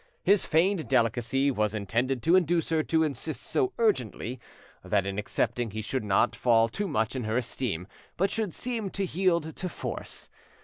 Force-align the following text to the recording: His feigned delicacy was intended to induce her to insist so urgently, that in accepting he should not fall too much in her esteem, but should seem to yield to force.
His 0.23 0.47
feigned 0.47 0.87
delicacy 0.89 1.51
was 1.51 1.75
intended 1.75 2.23
to 2.23 2.35
induce 2.35 2.69
her 2.69 2.81
to 2.81 3.03
insist 3.03 3.43
so 3.43 3.71
urgently, 3.77 4.39
that 4.83 5.05
in 5.05 5.19
accepting 5.19 5.69
he 5.69 5.83
should 5.83 6.03
not 6.03 6.35
fall 6.35 6.67
too 6.69 6.87
much 6.87 7.15
in 7.15 7.25
her 7.25 7.37
esteem, 7.37 7.87
but 8.17 8.31
should 8.31 8.51
seem 8.55 8.89
to 8.89 9.05
yield 9.05 9.55
to 9.55 9.69
force. 9.69 10.27